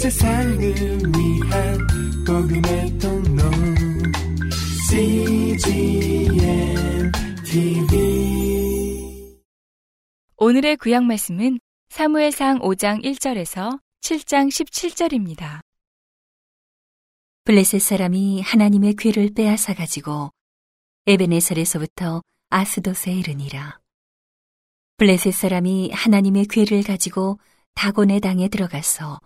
세상을 0.00 0.58
위한 0.58 1.78
복음의 2.26 2.98
통로 2.98 3.42
CGM 4.88 6.32
TV 7.44 9.36
오늘의 10.38 10.78
구약 10.78 11.04
말씀은 11.04 11.60
사무엘상 11.90 12.60
5장 12.60 13.04
1절에서 13.04 13.78
7장 14.00 14.48
17절입니다. 14.48 15.60
블레셋 17.44 17.82
사람이 17.82 18.40
하나님의 18.40 18.94
괴를 18.94 19.34
빼앗아 19.34 19.74
가지고 19.74 20.30
에베네설에서부터 21.08 22.22
아스돗에 22.48 23.12
이르니라. 23.12 23.78
블레셋 24.96 25.34
사람이 25.34 25.90
하나님의 25.92 26.46
괴를 26.46 26.84
가지고 26.84 27.38
다곤의 27.74 28.20
당에 28.20 28.48
들어가서 28.48 29.20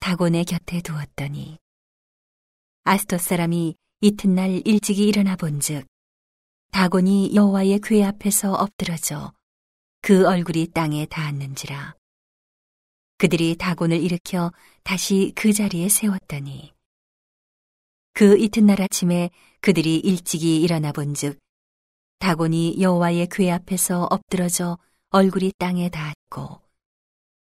다곤의 0.00 0.44
곁에 0.44 0.80
두었더니 0.80 1.58
아스돗 2.84 3.20
사람이 3.20 3.76
이튿날 4.00 4.62
일찍이 4.64 5.06
일어나 5.06 5.36
본즉 5.36 5.86
다곤이 6.70 7.34
여호와의 7.34 7.80
괴 7.82 8.04
앞에서 8.04 8.52
엎드러져 8.54 9.32
그 10.00 10.26
얼굴이 10.26 10.68
땅에 10.68 11.06
닿았는지라. 11.06 11.94
그들이 13.18 13.56
다곤을 13.56 14.00
일으켜 14.00 14.52
다시 14.84 15.32
그 15.34 15.52
자리에 15.52 15.88
세웠더니 15.88 16.72
그 18.12 18.38
이튿날 18.38 18.80
아침에 18.80 19.30
그들이 19.60 19.96
일찍이 19.96 20.62
일어나 20.62 20.92
본즉 20.92 21.38
다곤이 22.20 22.80
여호와의 22.80 23.28
궤 23.30 23.50
앞에서 23.50 24.04
엎드러져 24.10 24.78
얼굴이 25.10 25.52
땅에 25.58 25.88
닿았고 25.88 26.67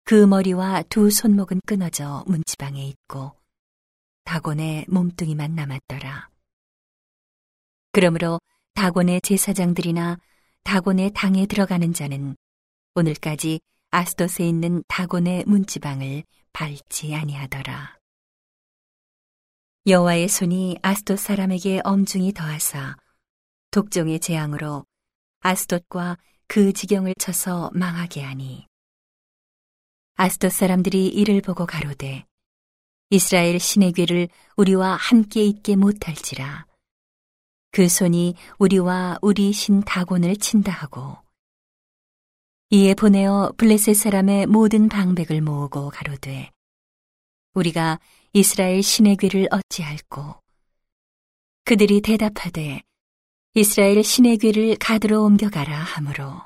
그 0.09 0.15
머리와 0.15 0.85
두 0.85 1.11
손목은 1.11 1.63
끊어져 1.67 2.23
문지방에 2.29 2.87
있고 2.87 3.33
다곤의 4.23 4.85
몸뚱이만 4.89 5.57
남았더라. 5.57 6.31
그러므로 7.91 8.39
다곤의 8.75 9.21
제사장들이나 9.23 10.19
다곤의 10.63 11.11
당에 11.13 11.47
들어가는 11.47 11.93
자는 11.93 12.37
오늘까지 12.95 13.59
아스돗에 13.91 14.49
있는 14.49 14.85
다곤의 14.87 15.43
문지방을 15.49 16.23
밟지 16.53 17.13
아니하더라. 17.13 17.99
여호와의 19.89 20.29
손이 20.29 20.79
아스돗 20.83 21.19
사람에게 21.19 21.81
엄중히 21.83 22.33
더하사 22.33 22.97
독종의 23.73 24.21
재앙으로 24.21 24.87
아스돗과 25.41 26.17
그 26.47 26.73
지경을 26.73 27.15
쳐서 27.19 27.73
망하게 27.75 28.23
하니 28.23 28.69
아스돗 30.17 30.51
사람들이 30.51 31.09
이를 31.09 31.43
보고 31.43 31.67
가로되 31.67 32.25
이스라엘 33.11 33.61
신의 33.61 33.93
괴를 33.93 34.29
우리와 34.57 34.97
함께 34.97 35.45
있게 35.45 35.77
못할지라. 35.77 36.67
그 37.71 37.89
손이 37.89 38.35
우리와 38.59 39.19
우리 39.21 39.53
신 39.53 39.83
다곤을 39.83 40.37
친다 40.37 40.73
하고 40.73 41.19
이에 42.71 42.95
보내어 42.95 43.53
블레셋 43.59 43.95
사람의 43.95 44.47
모든 44.47 44.89
방백을 44.89 45.43
모으고 45.43 45.91
가로되 45.91 46.51
우리가 47.53 48.01
이스라엘 48.33 48.83
신의 48.83 49.17
괴를 49.19 49.49
어찌할꼬? 49.51 50.41
그들이 51.65 52.01
대답하되 52.01 52.83
이스라엘 53.53 54.03
신의 54.03 54.39
괴를 54.39 54.77
가드로 54.77 55.23
옮겨가라 55.25 55.79
하므로 55.79 56.41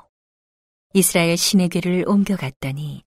이스라엘 0.93 1.37
신의 1.37 1.69
괴를 1.69 2.03
옮겨갔더니 2.07 3.03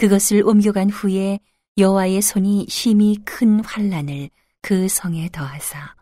그것을 0.00 0.42
옮겨간 0.44 0.88
후에 0.88 1.38
여호와의 1.76 2.22
손이 2.22 2.68
심히 2.70 3.18
큰 3.22 3.62
환란을 3.62 4.30
그 4.62 4.88
성에 4.88 5.28
더하사 5.28 5.94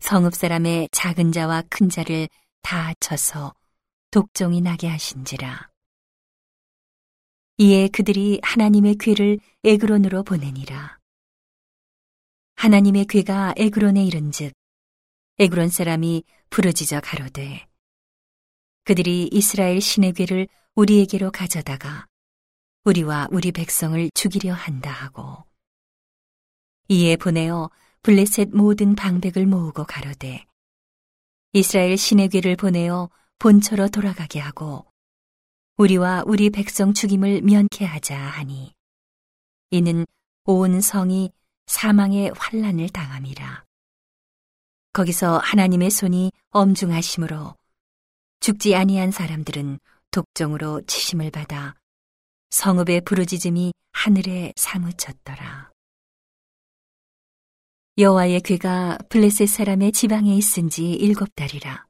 성읍 0.00 0.34
사람의 0.34 0.88
작은 0.92 1.30
자와 1.30 1.64
큰 1.68 1.90
자를 1.90 2.26
다 2.62 2.94
쳐서 3.00 3.52
독종이 4.10 4.62
나게 4.62 4.88
하신지라. 4.88 5.68
이에 7.58 7.88
그들이 7.88 8.40
하나님의 8.42 8.96
괴를 8.96 9.40
에그론으로 9.62 10.22
보내니라. 10.22 10.98
하나님의 12.56 13.04
괴가 13.04 13.52
에그론에 13.58 14.02
이른즉 14.06 14.54
에그론 15.38 15.68
사람이 15.68 16.24
부르짖어 16.48 17.00
가로되 17.02 17.66
그들이 18.84 19.28
이스라엘 19.30 19.82
신의 19.82 20.14
괴를 20.14 20.48
우리에게로 20.76 21.30
가져다가 21.30 22.06
우리와 22.84 23.28
우리 23.30 23.52
백성을 23.52 24.10
죽이려 24.12 24.52
한다 24.52 24.90
하고. 24.90 25.44
이에 26.88 27.14
보내어 27.16 27.70
블레셋 28.02 28.48
모든 28.52 28.96
방백을 28.96 29.46
모으고 29.46 29.84
가로되 29.84 30.44
이스라엘 31.52 31.96
신의 31.96 32.28
괴를 32.28 32.56
보내어 32.56 33.08
본처로 33.38 33.88
돌아가게 33.88 34.40
하고 34.40 34.84
우리와 35.76 36.24
우리 36.26 36.50
백성 36.50 36.92
죽임을 36.92 37.42
면케 37.42 37.84
하자 37.84 38.18
하니 38.18 38.74
이는 39.70 40.04
온 40.44 40.80
성이 40.80 41.30
사망의 41.66 42.32
환란을 42.36 42.88
당함이라. 42.88 43.64
거기서 44.92 45.38
하나님의 45.38 45.90
손이 45.90 46.32
엄중하심으로 46.50 47.54
죽지 48.40 48.74
아니한 48.74 49.12
사람들은 49.12 49.78
독종으로 50.10 50.82
치심을 50.82 51.30
받아 51.30 51.76
성읍의 52.52 53.00
부르짖음이 53.06 53.72
하늘에 53.92 54.52
사무쳤더라. 54.56 55.72
여호와의 57.96 58.42
괴가 58.42 58.98
블레셋 59.08 59.48
사람의 59.48 59.92
지방에 59.92 60.36
있은 60.36 60.68
지 60.68 60.92
일곱 60.92 61.34
달이라. 61.34 61.86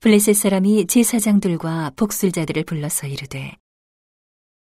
블레셋 0.00 0.36
사람이 0.36 0.86
제사장들과 0.86 1.90
복술자들을 1.96 2.62
불러서 2.62 3.08
이르되 3.08 3.56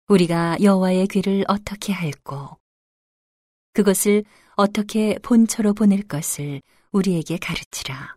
우리가 0.07 0.57
여호와의 0.61 1.07
귀를 1.07 1.43
어떻게 1.47 1.91
할꼬 1.91 2.59
그것을 3.73 4.23
어떻게 4.55 5.17
본처로 5.23 5.73
보낼 5.73 6.03
것을 6.03 6.61
우리에게 6.91 7.37
가르치라 7.37 8.15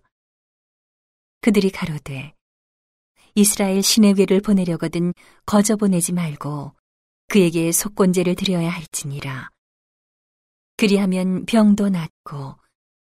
그들이 1.40 1.70
가로되 1.70 2.35
이스라엘 3.36 3.82
신의 3.82 4.14
괴를 4.14 4.40
보내려거든 4.40 5.12
거저 5.44 5.76
보내지 5.76 6.12
말고 6.12 6.72
그에게 7.28 7.70
속건제를 7.70 8.34
드려야 8.34 8.70
할지니라 8.70 9.50
그리하면 10.78 11.46
병도 11.46 11.90
낫고 11.90 12.56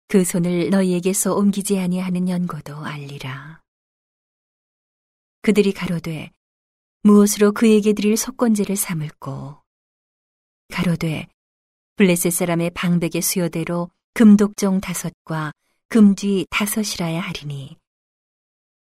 그 0.07 0.25
손을 0.25 0.71
너희에게서 0.71 1.35
옮기지 1.35 1.79
아니하는 1.79 2.29
연고도 2.29 2.77
알리라. 2.77 3.61
그들이 5.43 5.73
가로되 5.73 6.31
무엇으로 7.03 7.53
그에게 7.53 7.93
드릴 7.93 8.17
속건제를 8.17 8.77
삼을꼬 8.77 9.63
가로되 10.73 11.27
블레셋 11.97 12.33
사람의 12.33 12.71
방백의 12.71 13.23
수요대로 13.23 13.91
금독종 14.15 14.81
다섯과 14.81 15.53
금쥐 15.89 16.47
다섯이라야 16.51 17.21
하리니 17.21 17.80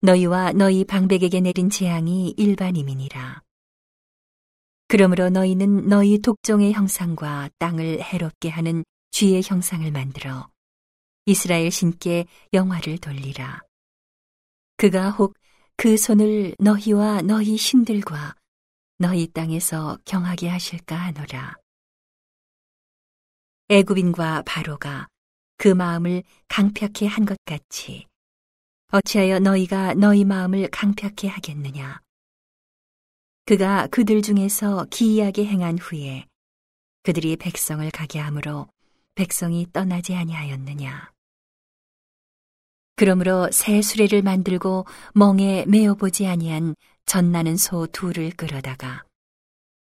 너희와 0.01 0.53
너희 0.53 0.85
방백에게 0.85 1.41
내린 1.41 1.71
재앙이 1.71 2.35
일반임이니라. 2.37 3.43
그러므로 4.89 5.31
너희는 5.31 5.89
너희 5.89 6.19
독종의 6.19 6.73
형상과 6.73 7.51
땅을 7.59 8.03
해롭게 8.03 8.49
하는 8.49 8.85
쥐의 9.13 9.43
형상을 9.45 9.91
만들어 9.91 10.49
이스라엘 11.27 11.71
신께 11.71 12.27
영화를 12.53 12.99
돌리라. 12.99 13.61
그가 14.77 15.11
혹 15.11 15.35
그 15.83 15.97
손을 15.97 16.55
너희와 16.59 17.23
너희 17.23 17.57
신들과 17.57 18.35
너희 18.99 19.27
땅에서 19.29 19.97
경하게 20.05 20.51
하실까 20.51 20.95
하노라. 20.95 21.55
애굽인과 23.71 24.43
바로가 24.45 25.09
그 25.57 25.69
마음을 25.69 26.23
강팍해 26.49 27.07
한것 27.09 27.39
같이 27.47 28.10
어찌하여 28.93 29.39
너희가 29.39 29.95
너희 29.95 30.25
마음을 30.25 30.69
강팍해 30.69 31.29
하겠느냐? 31.29 32.01
그가 33.47 33.87
그들 33.87 34.21
중에서 34.21 34.87
기이하게 34.91 35.47
행한 35.47 35.79
후에 35.79 36.27
그들이 37.05 37.37
백성을 37.37 37.89
가게 37.93 38.19
하므로 38.19 38.67
백성이 39.15 39.67
떠나지 39.73 40.17
아니하였느냐. 40.17 41.13
그러므로 42.97 43.49
새 43.53 43.81
수레를 43.81 44.23
만들고 44.23 44.87
멍에 45.15 45.65
메어 45.67 45.95
보지 45.95 46.27
아니한 46.27 46.75
전나는 47.07 47.57
소 47.57 47.87
둘을 47.87 48.31
끌어다가 48.31 49.05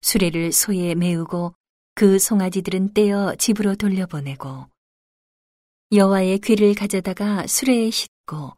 수레를 0.01 0.53
소에 0.53 0.95
메우고 0.95 1.53
그 1.95 2.17
송아지들은 2.17 2.93
떼어 2.93 3.35
집으로 3.35 3.75
돌려보내고 3.75 4.67
여호와의 5.91 6.39
귀를 6.39 6.73
가져다가 6.73 7.45
수레에 7.45 7.91
싣고 7.91 8.53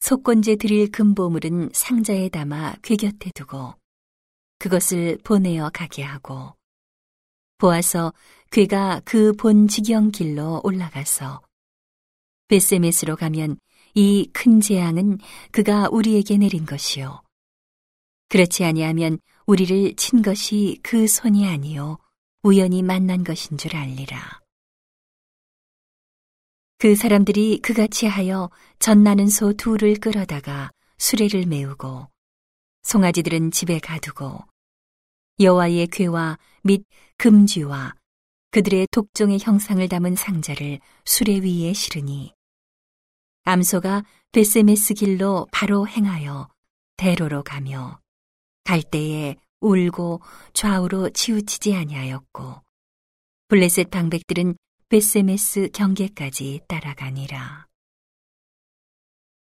속건제 0.00 0.56
드릴 0.56 0.90
금보물은 0.90 1.70
상자에 1.72 2.28
담아 2.28 2.76
귀 2.84 2.96
곁에 2.96 3.30
두고 3.34 3.74
그것을 4.58 5.18
보내어 5.24 5.70
가게 5.72 6.02
하고 6.02 6.54
보아서 7.58 8.12
괴가 8.50 9.02
그 9.04 9.32
본 9.32 9.68
지경 9.68 10.10
길로 10.10 10.60
올라가서 10.64 11.42
베세메스로 12.48 13.16
가면 13.16 13.58
이 13.94 14.30
큰 14.32 14.60
재앙은 14.60 15.18
그가 15.50 15.88
우리에게 15.90 16.38
내린 16.38 16.64
것이요. 16.64 17.22
그렇지 18.28 18.64
아니하면 18.64 19.18
우리를 19.46 19.96
친 19.96 20.22
것이 20.22 20.78
그 20.82 21.08
손이 21.08 21.48
아니요 21.48 21.98
우연히 22.42 22.82
만난 22.82 23.24
것인 23.24 23.58
줄 23.58 23.74
알리라. 23.74 24.40
그 26.80 26.94
사람들이 26.94 27.58
그같이 27.60 28.06
하여 28.06 28.50
전나는 28.78 29.26
소 29.26 29.52
둘을 29.52 29.96
끌어다가 29.96 30.70
수레를 30.96 31.46
메우고 31.46 32.06
송아지들은 32.82 33.50
집에 33.50 33.80
가두고 33.80 34.44
여호와의 35.40 35.88
괴와 35.88 36.38
및 36.62 36.84
금쥐와 37.16 37.94
그들의 38.52 38.86
독종의 38.92 39.40
형상을 39.40 39.86
담은 39.88 40.14
상자를 40.14 40.78
수레 41.04 41.40
위에 41.40 41.72
실으니 41.72 42.32
암소가 43.42 44.04
베세메스 44.30 44.94
길로 44.94 45.48
바로 45.50 45.88
행하여 45.88 46.48
대로로 46.96 47.42
가며 47.42 47.98
갈 48.62 48.84
때에 48.84 49.34
울고 49.60 50.20
좌우로 50.52 51.10
치우치지 51.10 51.74
아니하였고 51.74 52.62
블레셋 53.48 53.90
방백들은 53.90 54.56
베세메스 54.90 55.68
경계까지 55.74 56.62
따라가니라. 56.66 57.66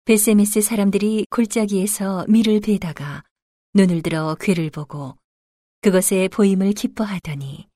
베세메스 0.05 0.61
사람들이 0.61 1.25
골짜기에서 1.31 2.27
밀을 2.29 2.61
베다가 2.61 3.25
눈을 3.73 4.03
들어 4.03 4.37
괴를 4.39 4.69
보고 4.69 5.17
그것에 5.81 6.29
보임을 6.29 6.75
기뻐하더니 6.75 7.67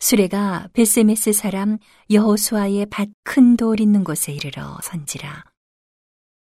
수레가 0.00 0.68
베세메스 0.72 1.32
사람 1.32 1.78
여호수아의 2.10 2.86
밭 2.86 3.08
큰 3.22 3.56
돌 3.56 3.78
있는 3.78 4.02
곳에 4.02 4.32
이르러 4.32 4.76
선지라. 4.82 5.44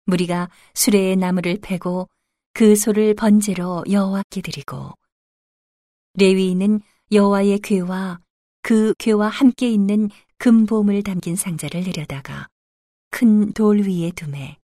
무리가 0.05 0.49
수레의 0.73 1.17
나무를 1.17 1.59
패고 1.61 2.07
그 2.53 2.77
소를 2.77 3.13
번제로 3.13 3.83
여호와께 3.91 4.39
드리고 4.41 4.93
레위인은 6.13 6.79
여호와의 7.11 7.59
괴와 7.59 8.22
그 8.63 8.93
괴와 8.97 9.27
함께 9.27 9.69
있는 9.69 10.09
금보물 10.37 11.03
담긴 11.03 11.35
상자를 11.35 11.83
내려다가 11.83 12.47
큰 13.11 13.53
돌 13.53 13.81
위에 13.81 14.11
두매. 14.11 14.57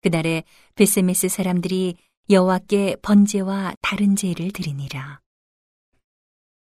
그날에 0.00 0.44
베세메스 0.76 1.28
사람들이 1.28 1.96
여호와께 2.30 2.96
번제와 3.02 3.74
다른 3.82 4.16
제를 4.16 4.52
드리니라. 4.52 5.20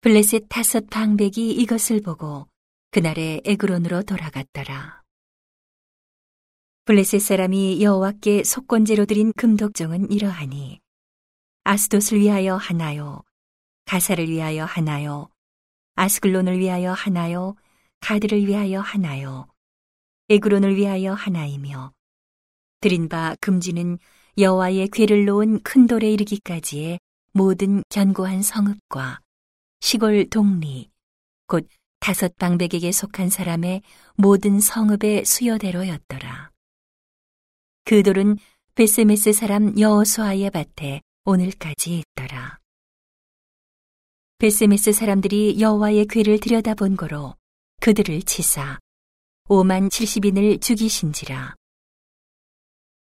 블레셋 0.03 0.44
다섯 0.49 0.88
방백이 0.88 1.50
이것을 1.53 2.03
보고 2.03 2.47
그날에 2.93 3.41
에그론으로 3.44 4.05
돌아갔더라. 4.05 5.03
블레셋 6.85 7.21
사람이 7.21 7.82
여호와께 7.82 8.44
속건제로 8.44 9.06
드린 9.06 9.32
금독종은 9.32 10.12
이러하니 10.12 10.81
아스돗을 11.65 12.21
위하여 12.21 12.55
하나요, 12.55 13.25
가사를 13.87 14.29
위하여 14.29 14.65
하나요, 14.65 15.31
아스글론을 15.96 16.58
위하여 16.58 16.93
하나요, 16.93 17.56
가드를 18.00 18.46
위하여 18.46 18.81
하나요, 18.81 19.48
에그론을 20.28 20.76
위하여 20.76 21.12
하나이며 21.12 21.93
드린 22.81 23.08
바 23.08 23.34
금쥐는 23.41 23.99
여호와의 24.38 24.88
궤를 24.88 25.25
놓은 25.25 25.62
큰 25.62 25.87
돌에 25.87 26.10
이르기까지의 26.10 27.00
모든 27.32 27.82
견고한 27.88 28.43
성읍과 28.43 29.20
시골 29.81 30.28
동리 30.28 30.90
곧 31.46 31.69
다섯 32.00 32.37
방백에게 32.37 32.93
속한 32.93 33.31
사람의 33.31 33.82
모든 34.16 34.60
성읍의 34.60 35.25
수효대로였더라. 35.25 36.50
그 37.84 38.02
돌은 38.02 38.37
벧세메스 38.75 39.32
사람 39.32 39.78
여호수아의 39.78 40.50
밭에 40.50 41.00
오늘까지 41.25 41.98
있더라. 41.98 42.58
베세메스 44.38 44.93
사람들이 44.93 45.62
여호와의 45.62 46.09
괴를 46.09 46.38
들여다본 46.41 46.99
거로 46.99 47.35
그들을 47.81 48.21
치사 48.21 48.79
5만 49.49 49.88
70인을 49.88 50.61
죽이신지라. 50.61 51.55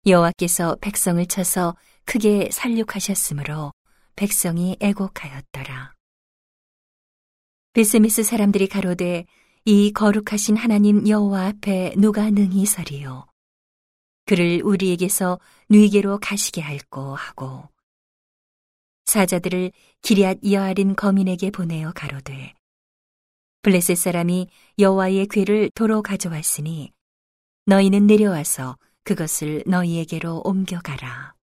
여호와께서 0.04 0.76
백성을 0.82 1.24
쳐서 1.24 1.74
크게 2.04 2.50
살육하셨으므로 2.52 3.72
백성이 4.14 4.76
애곡하였더라. 4.78 5.94
베세미스 7.72 8.24
사람들이 8.24 8.68
가로되 8.68 9.24
이 9.64 9.90
거룩하신 9.94 10.58
하나님 10.58 11.08
여호와 11.08 11.46
앞에 11.46 11.94
누가 11.96 12.28
능히 12.28 12.66
서리요. 12.66 13.24
그를 14.26 14.60
우리에게서 14.62 15.40
뉘게로 15.70 16.18
가시게 16.20 16.60
할고 16.60 17.14
하고 17.14 17.71
사자들을 19.12 19.72
기리앗 20.00 20.38
여아린 20.50 20.96
거민에게 20.96 21.50
보내어 21.50 21.92
가로되 21.92 22.54
블레셋 23.60 23.98
사람이 23.98 24.48
여호와의 24.78 25.26
괴를 25.26 25.70
도로 25.74 26.00
가져왔으니 26.00 26.90
너희는 27.66 28.06
내려와서 28.06 28.78
그것을 29.04 29.64
너희에게로 29.66 30.40
옮겨가라. 30.46 31.34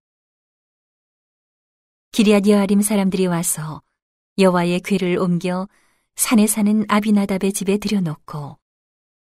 기리앗 2.11 2.47
여아림 2.47 2.81
사람들이 2.81 3.27
와서 3.27 3.83
여호와의 4.39 4.79
괴를 4.79 5.19
옮겨 5.19 5.69
산에 6.15 6.47
사는 6.47 6.85
아비나답의 6.87 7.53
집에 7.53 7.77
들여놓고 7.77 8.57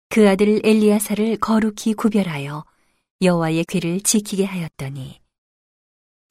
그 0.08 0.28
아들 0.28 0.60
엘리야사를 0.64 1.36
거룩히 1.36 1.94
구별하여 1.94 2.64
여호와의 3.22 3.64
괴를 3.66 4.00
지키게 4.00 4.44
하였더니 4.44 5.23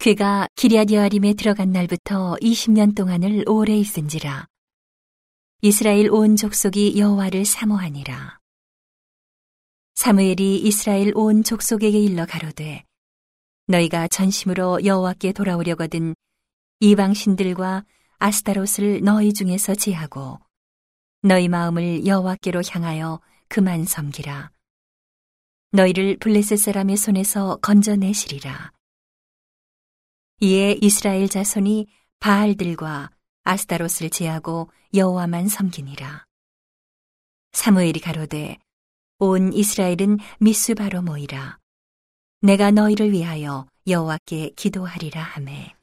괴가 0.04 0.50
기리앗 0.56 0.92
여아림에 0.92 1.34
들어간 1.36 1.72
날부터 1.72 2.36
20년 2.42 2.94
동안을 2.94 3.46
오래 3.48 3.74
있은지라. 3.78 4.48
이스라엘 5.62 6.12
온 6.12 6.36
족속이 6.36 7.00
여호와를 7.00 7.46
사모하니라. 7.46 8.38
사무엘이 9.96 10.60
이스라엘 10.60 11.14
온 11.16 11.42
족속에게 11.42 11.98
일러 11.98 12.26
가로되 12.26 12.84
너희가 13.68 14.10
전심으로 14.10 14.84
여호와께 14.84 15.32
돌아오려거든 15.32 16.16
이방 16.82 17.14
신들과 17.14 17.86
아스타롯을 18.18 19.04
너희 19.04 19.32
중에서 19.32 19.74
제하고 19.74 20.38
너희 21.22 21.48
마음을 21.48 22.06
여호와께로 22.06 22.62
향하여 22.70 23.22
그만 23.48 23.86
섬기라. 23.86 24.52
너희를 25.72 26.18
블레셋 26.18 26.60
사람의 26.60 26.98
손에서 26.98 27.56
건져내시리라 27.62 28.74
이에 30.44 30.78
이스라엘 30.82 31.30
자손이 31.30 31.88
바알들과 32.20 33.12
아스타롯을 33.46 34.10
제하고 34.12 34.70
여호와만 34.94 35.48
섬기니라 35.48 36.26
사무엘이 37.54 38.02
가로되 38.02 38.58
온 39.20 39.54
이스라엘은 39.54 40.18
미스바로 40.42 41.02
모이라. 41.02 41.60
내가 42.42 42.72
너희를 42.72 43.14
위하여 43.14 43.66
여호와께 43.88 44.50
기도하리라 44.58 45.24
하매. 45.24 45.74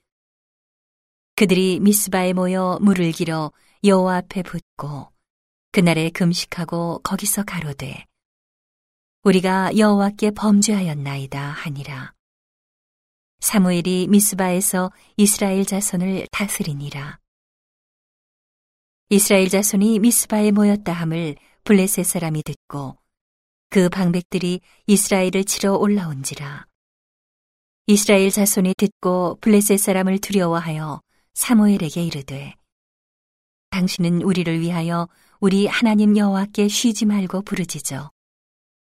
그들이 1.37 1.81
미스바에 1.81 2.35
모여 2.35 2.79
물을 2.83 3.12
길어 3.12 3.52
여호와 3.83 4.19
앞에 4.19 4.43
붓고 4.43 5.11
그날에 5.73 6.11
금식하고 6.11 6.99
거기서 7.02 7.45
가로되 7.45 8.05
우리가 9.23 9.79
여호와께 9.79 10.33
범죄하였나이다 10.33 11.40
하니라. 11.40 12.12
사무엘이 13.40 14.06
미스바에서 14.09 14.92
이스라엘 15.16 15.64
자손을 15.64 16.28
다스리니라. 16.30 17.18
이스라엘 19.09 19.49
자손이 19.49 19.99
미스바에 19.99 20.50
모였다 20.52 20.92
함을 20.92 21.37
블레셋 21.64 22.04
사람이 22.04 22.42
듣고 22.42 22.97
그 23.70 23.88
방백들이 23.88 24.61
이스라엘을 24.87 25.44
치러 25.44 25.75
올라온지라. 25.75 26.66
이스라엘 27.87 28.30
자손이 28.30 28.75
듣고 28.76 29.38
블레셋 29.40 29.80
사람을 29.80 30.18
두려워하여 30.18 31.00
사무엘에게 31.35 32.04
이르되 32.04 32.54
당신은 33.70 34.23
우리를 34.23 34.61
위하여 34.61 35.09
우리 35.40 35.66
하나님 35.66 36.16
여호와께 36.16 36.68
쉬지 36.68 37.06
말고 37.06 37.42
부르짖어 37.42 38.11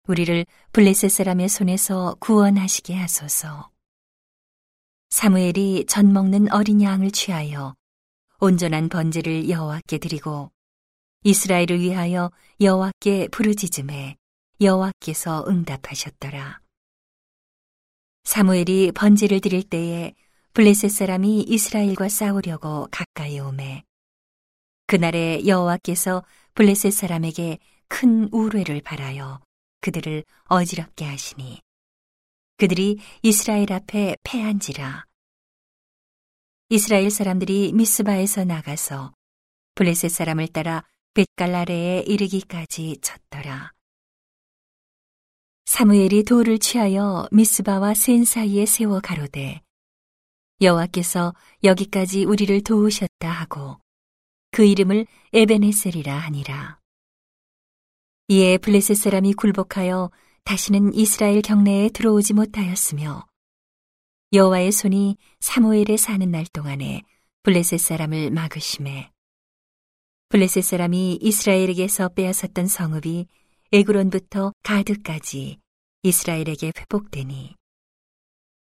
우리를 0.06 0.46
블레셋 0.72 1.10
사람의 1.10 1.48
손에서 1.48 2.16
구원하시게 2.20 2.94
하소서. 2.94 3.75
사무엘이 5.10 5.86
전 5.86 6.12
먹는 6.12 6.52
어린 6.52 6.82
양을 6.82 7.10
취하여 7.10 7.74
온전한 8.38 8.88
번제를 8.88 9.48
여호와께 9.48 9.98
드리고 9.98 10.50
이스라엘을 11.24 11.80
위하여 11.80 12.30
여호와께 12.60 13.28
부르짖음에 13.28 14.16
여호와께서 14.60 15.44
응답하셨더라. 15.48 16.60
사무엘이 18.24 18.92
번제를 18.92 19.40
드릴 19.40 19.62
때에 19.62 20.14
블레셋 20.52 20.90
사람이 20.90 21.42
이스라엘과 21.42 22.08
싸우려고 22.08 22.88
가까이 22.90 23.38
오매 23.38 23.84
그날에 24.86 25.46
여호와께서 25.46 26.24
블레셋 26.54 26.92
사람에게 26.92 27.58
큰 27.88 28.28
우뢰를 28.32 28.80
발하여 28.80 29.40
그들을 29.80 30.24
어지럽게 30.44 31.04
하시니 31.04 31.60
그들이 32.58 32.98
이스라엘 33.22 33.72
앞에 33.72 34.16
패한지라 34.22 35.04
이스라엘 36.70 37.10
사람들이 37.10 37.72
미스바에서 37.74 38.44
나가서 38.44 39.12
블레셋 39.74 40.10
사람을 40.10 40.48
따라 40.48 40.82
벳갈 41.12 41.54
아래에 41.54 42.00
이르기까지 42.00 42.98
쳤더라. 43.02 43.72
사무엘이 45.66 46.24
돌을 46.24 46.58
취하여 46.58 47.28
미스바와 47.30 47.94
센 47.94 48.24
사이에 48.24 48.66
세워 48.66 49.00
가로되 49.00 49.60
여호와께서 50.60 51.34
여기까지 51.62 52.24
우리를 52.24 52.62
도우셨다 52.62 53.30
하고 53.30 53.78
그 54.50 54.64
이름을 54.64 55.06
에베네셀이라 55.34 56.16
하니라. 56.16 56.80
이에 58.28 58.56
블레셋 58.58 58.96
사람이 58.96 59.34
굴복하여 59.34 60.10
다시는 60.46 60.94
이스라엘 60.94 61.42
경내에 61.42 61.88
들어오지 61.88 62.32
못하였으며 62.32 63.26
여호와의 64.32 64.70
손이 64.70 65.16
사무엘에 65.40 65.96
사는 65.96 66.30
날 66.30 66.46
동안에 66.52 67.02
블레셋 67.42 67.80
사람을 67.80 68.30
막으심에 68.30 69.10
블레셋 70.28 70.62
사람이 70.62 71.18
이스라엘에게서 71.20 72.10
빼앗았던 72.10 72.68
성읍이 72.68 73.26
에그론부터 73.72 74.52
가드까지 74.62 75.58
이스라엘에게 76.04 76.72
회복되니 76.78 77.56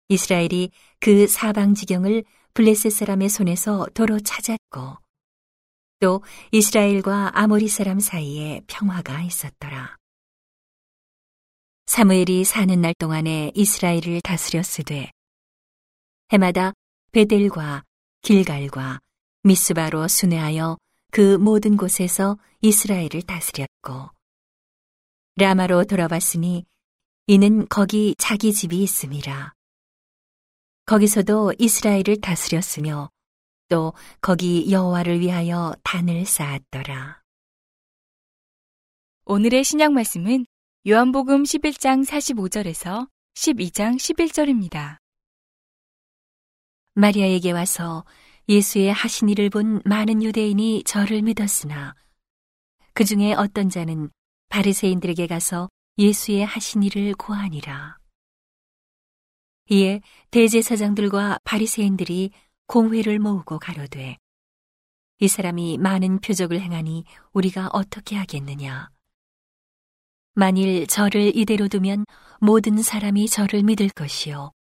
이스라엘이 0.10 0.72
그 1.00 1.28
사방 1.28 1.76
지경을 1.76 2.26
블레셋 2.56 2.92
사람의 2.92 3.30
손에서 3.30 3.88
도로 3.94 4.20
찾았고 4.20 4.98
또 6.02 6.24
이스라엘과 6.52 7.40
아모리 7.40 7.70
사람 7.70 8.02
사이에 8.02 8.64
평화가 8.68 9.22
있었더라. 9.22 9.99
사무엘이 11.90 12.44
사는 12.44 12.80
날 12.80 12.94
동안에 13.00 13.52
이스라엘을 13.56 14.22
다스렸으되 14.24 15.10
해마다 16.32 16.74
베델과 17.12 17.84
길갈과 18.22 19.00
미스바로 19.42 20.08
순회하여 20.08 20.78
그 21.12 21.38
모든 21.38 21.78
곳에서 21.78 22.38
이스라엘을 22.62 23.24
다스렸고 23.26 24.12
라마로 25.38 25.86
돌아왔으니 25.86 26.64
이는 27.26 27.68
거기 27.68 28.14
자기 28.20 28.54
집이 28.54 28.84
있음이라. 28.84 29.56
거기서도 30.86 31.54
이스라엘을 31.58 32.22
다스렸으며 32.22 33.10
또 33.68 33.94
거기 34.22 34.72
여호와를 34.72 35.22
위하여 35.22 35.74
단을 35.82 36.28
쌓았더라. 36.28 37.24
오늘의 39.26 39.64
신약 39.64 39.92
말씀은 39.94 40.46
요한복음 40.88 41.44
11장 41.44 42.08
45절에서 42.08 43.10
12장 43.36 43.98
11절입니다. 43.98 44.96
마리아에게 46.94 47.52
와서 47.52 48.06
예수의 48.48 48.94
하신 48.94 49.28
일을 49.28 49.50
본 49.50 49.82
많은 49.84 50.24
유대인이 50.24 50.84
저를 50.86 51.22
믿었으나 51.22 51.96
그 52.94 53.04
중에 53.04 53.34
어떤 53.34 53.70
자는 53.70 54.10
바리새인들에게 54.48 55.28
가서 55.28 55.68
예수의 55.98 56.46
하신 56.46 56.84
일을 56.84 57.14
고하니라. 57.16 57.98
이에 59.72 60.00
대제사장들과 60.32 61.40
바리새인들이 61.44 62.32
공회를 62.68 63.20
모으고 63.20 63.60
가로되 63.60 64.18
이 65.20 65.28
사람이 65.28 65.78
많은 65.78 66.22
표적을 66.22 66.62
행하니 66.62 67.04
우리가 67.34 67.68
어떻게 67.74 68.16
하겠느냐 68.16 68.90
만일 70.34 70.88
저를 70.88 71.36
이대로 71.36 71.68
두면 71.68 72.06
모든 72.40 72.82
사람이 72.82 73.28
저를 73.28 73.64
믿을 73.64 73.90
것이요 73.90 74.52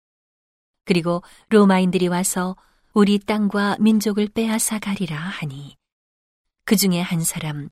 그리고 0.85 1.21
로마인들이 1.49 2.07
와서 2.07 2.55
우리 2.93 3.19
땅과 3.19 3.77
민족을 3.79 4.27
빼앗아 4.27 4.79
가리라 4.79 5.17
하니 5.17 5.75
그 6.65 6.75
중에 6.75 6.99
한 7.01 7.23
사람 7.23 7.69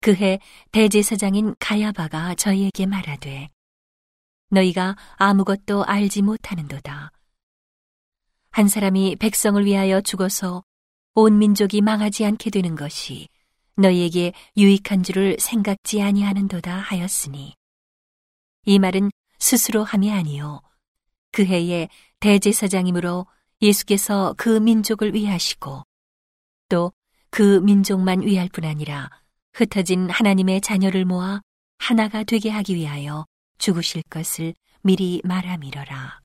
그해 0.00 0.38
대제사장인 0.70 1.54
가야바가 1.58 2.34
저희에게 2.34 2.86
말하되 2.86 3.48
너희가 4.50 4.96
아무것도 5.16 5.84
알지 5.84 6.22
못하는도다. 6.22 7.10
한 8.50 8.68
사람이 8.68 9.16
백성을 9.16 9.64
위하여 9.64 10.00
죽어서 10.00 10.62
온 11.14 11.38
민족이 11.38 11.80
망하지 11.80 12.24
않게 12.24 12.50
되는 12.50 12.76
것이 12.76 13.28
너희에게 13.76 14.32
유익한 14.56 15.02
줄을 15.02 15.36
생각지 15.38 16.00
아니하는도다 16.02 16.76
하였으니 16.76 17.54
이 18.66 18.78
말은 18.78 19.10
스스로 19.38 19.84
함이 19.84 20.10
아니요 20.10 20.60
그 21.32 21.44
해에 21.44 21.88
대제사장이므로 22.20 23.26
예수께서 23.60 24.34
그 24.36 24.58
민족을 24.58 25.14
위하시고 25.14 25.82
또 26.68 26.92
그 27.34 27.58
민족만 27.58 28.22
위할 28.22 28.48
뿐 28.48 28.64
아니라 28.64 29.10
흩어진 29.54 30.08
하나님의 30.08 30.60
자녀를 30.60 31.04
모아 31.04 31.40
하나가 31.78 32.22
되게 32.22 32.48
하기 32.48 32.76
위하여 32.76 33.26
죽으실 33.58 34.04
것을 34.04 34.54
미리 34.82 35.20
말함이러라. 35.24 36.20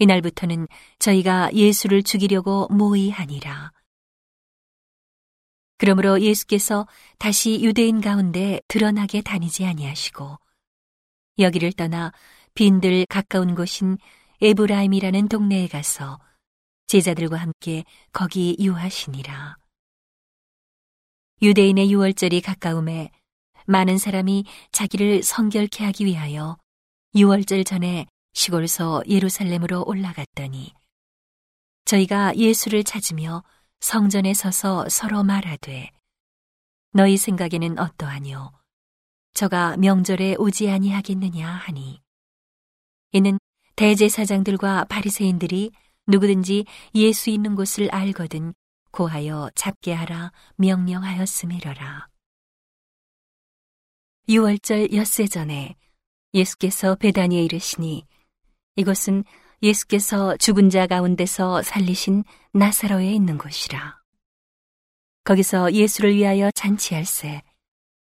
이날부터는 0.00 0.66
저희가 0.98 1.52
예수를 1.54 2.02
죽이려고 2.02 2.66
모의하니라. 2.72 3.70
그러므로 5.78 6.20
예수께서 6.20 6.86
다시 7.18 7.62
유대인 7.62 8.00
가운데 8.00 8.60
드러나게 8.68 9.20
다니지 9.20 9.64
아니하시고 9.64 10.38
여기를 11.38 11.72
떠나 11.72 12.12
빈들 12.54 13.06
가까운 13.08 13.54
곳인 13.54 13.98
에브라임이라는 14.40 15.28
동네에 15.28 15.68
가서 15.68 16.18
제자들과 16.86 17.36
함께 17.36 17.84
거기 18.12 18.56
유하시니라. 18.58 19.56
유대인의 21.42 21.92
유월절이 21.92 22.40
가까움에 22.40 23.10
많은 23.66 23.98
사람이 23.98 24.44
자기를 24.72 25.22
성결케 25.22 25.84
하기 25.84 26.06
위하여 26.06 26.56
유월절 27.14 27.64
전에 27.64 28.06
시골서 28.32 29.02
예루살렘으로 29.08 29.84
올라갔더니 29.86 30.72
저희가 31.84 32.36
예수를 32.36 32.84
찾으며 32.84 33.42
성전에 33.80 34.34
서서 34.34 34.88
서로 34.88 35.22
말하되 35.22 35.90
너희 36.92 37.16
생각에는 37.16 37.78
어떠하뇨 37.78 38.52
저가 39.34 39.76
명절에 39.76 40.36
오지 40.38 40.70
아니하겠느냐 40.70 41.46
하니 41.48 42.00
이는 43.12 43.38
대제사장들과 43.76 44.84
바리새인들이 44.84 45.72
누구든지 46.06 46.64
예수 46.94 47.30
있는 47.30 47.54
곳을 47.54 47.90
알거든 47.90 48.54
고하여 48.90 49.50
잡게 49.54 49.92
하라 49.92 50.32
명령하였음이러라. 50.56 52.08
6월절 54.28 54.94
엿새 54.94 55.26
전에 55.26 55.76
예수께서 56.32 56.94
베다니에 56.94 57.42
이르시니 57.42 58.06
이것은 58.76 59.24
예수께서 59.62 60.36
죽은 60.36 60.70
자 60.70 60.86
가운데서 60.86 61.62
살리신 61.62 62.24
나사로에 62.52 63.12
있는 63.12 63.38
곳이라. 63.38 64.00
거기서 65.24 65.72
예수를 65.72 66.14
위하여 66.14 66.50
잔치할세 66.52 67.42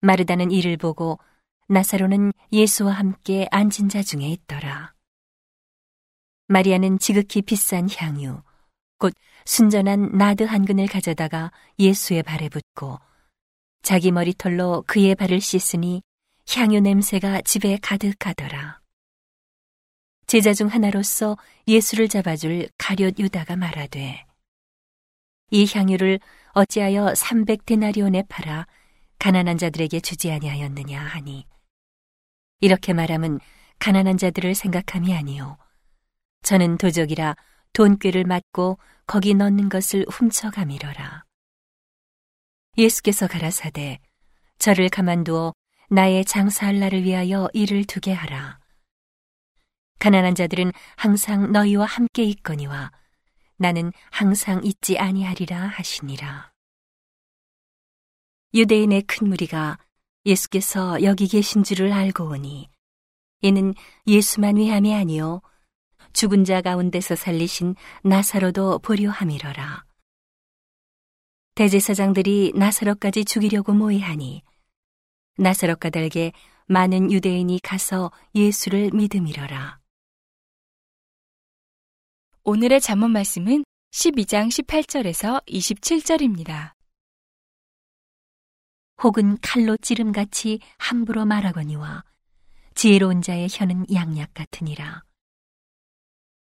마르다는 0.00 0.50
이를 0.50 0.76
보고 0.76 1.18
나사로는 1.68 2.32
예수와 2.52 2.92
함께 2.92 3.46
앉은 3.50 3.88
자 3.90 4.02
중에 4.02 4.26
있더라. 4.28 4.94
마리아는 6.48 6.98
지극히 6.98 7.42
비싼 7.42 7.88
향유, 7.88 8.42
곧 8.98 9.14
순전한 9.44 10.16
나드 10.16 10.42
한 10.44 10.64
근을 10.64 10.86
가져다가 10.86 11.52
예수의 11.78 12.22
발에 12.22 12.48
붓고 12.48 12.98
자기 13.82 14.10
머리털로 14.10 14.84
그의 14.86 15.14
발을 15.14 15.40
씻으니 15.40 16.02
향유 16.48 16.80
냄새가 16.80 17.42
집에 17.42 17.78
가득하더라. 17.80 18.79
제자 20.30 20.54
중 20.54 20.68
하나로서 20.68 21.36
예수를 21.66 22.06
잡아줄 22.06 22.68
가룟 22.78 23.14
유다가 23.18 23.56
말하되 23.56 24.24
이 25.50 25.66
향유를 25.66 26.20
어찌하여 26.52 27.06
300데나리온에 27.14 28.28
팔아 28.28 28.68
가난한 29.18 29.58
자들에게 29.58 29.98
주지 29.98 30.30
아니하였느냐 30.30 31.00
하니 31.00 31.48
이렇게 32.60 32.92
말함은 32.92 33.40
가난한 33.80 34.18
자들을 34.18 34.54
생각함이 34.54 35.12
아니요 35.16 35.58
저는 36.42 36.78
도적이라 36.78 37.34
돈꾀를 37.72 38.22
맞고 38.22 38.78
거기 39.08 39.34
넣는 39.34 39.68
것을 39.68 40.06
훔쳐가미러라. 40.08 41.24
예수께서 42.78 43.26
가라사대 43.26 43.98
저를 44.60 44.90
가만두어 44.90 45.54
나의 45.88 46.24
장사할 46.24 46.78
날을 46.78 47.02
위하여 47.02 47.48
일을 47.52 47.84
두게 47.84 48.12
하라. 48.12 48.59
가난한 50.00 50.34
자들은 50.34 50.72
항상 50.96 51.52
너희와 51.52 51.84
함께 51.84 52.24
있거니와 52.24 52.90
나는 53.56 53.92
항상 54.10 54.64
있지 54.64 54.98
아니하리라 54.98 55.58
하시니라. 55.58 56.50
유대인의 58.54 59.02
큰 59.02 59.28
무리가 59.28 59.78
예수께서 60.24 61.02
여기 61.02 61.28
계신 61.28 61.62
줄을 61.62 61.92
알고 61.92 62.30
오니 62.30 62.68
이는 63.42 63.74
예수만 64.06 64.56
위함이 64.56 64.94
아니요 64.94 65.42
죽은 66.14 66.44
자 66.44 66.62
가운데서 66.62 67.14
살리신 67.14 67.76
나사로도 68.02 68.78
보려 68.80 69.10
함이러라. 69.10 69.84
대제사장들이 71.54 72.52
나사로까지 72.54 73.26
죽이려고 73.26 73.74
모의하니 73.74 74.42
나사로가 75.36 75.90
달게 75.90 76.32
많은 76.66 77.12
유대인이 77.12 77.60
가서 77.62 78.10
예수를 78.34 78.90
믿음이러라. 78.94 79.79
오늘의 82.42 82.80
잠언 82.80 83.10
말씀은 83.10 83.64
12장 83.92 84.48
18절에서 84.48 85.44
27절입니다. 85.44 86.72
혹은 89.02 89.36
칼로 89.42 89.76
찌름같이 89.76 90.60
함부로 90.78 91.26
말하거니와 91.26 92.02
지혜로운 92.74 93.20
자의 93.20 93.46
혀는 93.50 93.84
양약 93.92 94.32
같으니라. 94.32 95.04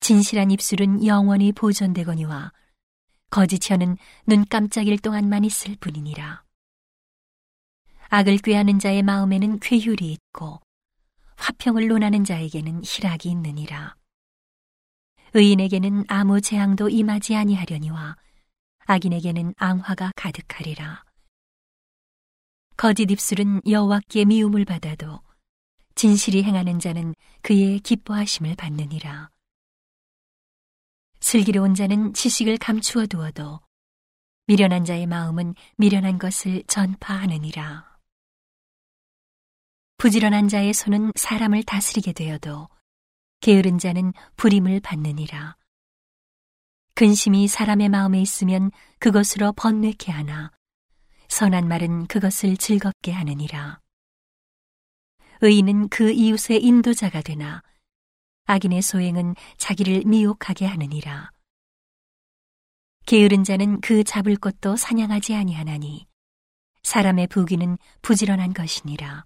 진실한 0.01 0.51
입술은 0.51 1.03
영원히 1.07 1.51
보존되거니와 1.51 2.53
거짓 3.31 3.71
혀는 3.71 3.97
눈 4.27 4.45
깜짝일 4.45 4.99
동안만 4.99 5.45
있을 5.45 5.77
뿐이니라. 5.79 6.43
악을 8.09 8.37
꾀하는 8.37 8.77
자의 8.77 9.01
마음에는 9.01 9.59
괴율이 9.59 10.11
있고 10.11 10.59
화평을 11.37 11.87
논하는 11.87 12.23
자에게는 12.23 12.83
희락이 12.85 13.31
있느니라. 13.31 13.95
의인에게는 15.33 16.05
아무 16.07 16.41
재앙도 16.41 16.89
임하지 16.89 17.35
아니하려니와 17.35 18.17
악인에게는 18.85 19.53
앙화가 19.57 20.11
가득하리라. 20.15 21.03
거짓 22.75 23.09
입술은 23.09 23.61
여호와께 23.67 24.25
미움을 24.25 24.65
받아도 24.65 25.21
진실이 25.95 26.43
행하는 26.43 26.79
자는 26.79 27.13
그의 27.41 27.79
기뻐하심을 27.79 28.55
받느니라. 28.55 29.29
슬기로운 31.21 31.75
자는 31.75 32.13
지식을 32.13 32.57
감추어 32.57 33.05
두어도 33.05 33.61
미련한 34.47 34.83
자의 34.83 35.05
마음은 35.05 35.53
미련한 35.77 36.17
것을 36.17 36.63
전파하느니라. 36.67 37.91
부지런한 39.97 40.49
자의 40.49 40.73
손은 40.73 41.11
사람을 41.15 41.63
다스리게 41.63 42.11
되어도 42.13 42.67
게으른 43.41 43.79
자는 43.79 44.13
불임을 44.37 44.79
받느니라. 44.81 45.57
근심이 46.93 47.47
사람의 47.47 47.89
마음에 47.89 48.21
있으면 48.21 48.69
그것으로 48.99 49.53
번뇌케 49.53 50.11
하나 50.11 50.51
선한 51.27 51.67
말은 51.67 52.05
그것을 52.05 52.55
즐겁게 52.55 53.11
하느니라. 53.11 53.79
의인은 55.41 55.89
그 55.89 56.11
이웃의 56.11 56.63
인도자가 56.63 57.21
되나 57.21 57.63
악인의 58.45 58.83
소행은 58.83 59.33
자기를 59.57 60.03
미혹하게 60.05 60.67
하느니라. 60.67 61.31
게으른 63.07 63.43
자는 63.43 63.81
그 63.81 64.03
잡을 64.03 64.35
것도 64.35 64.75
사냥하지 64.75 65.33
아니하나니 65.33 66.05
사람의 66.83 67.27
부귀는 67.27 67.79
부지런한 68.03 68.53
것이니라. 68.53 69.25